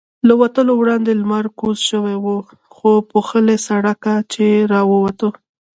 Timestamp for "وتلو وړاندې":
0.41-1.11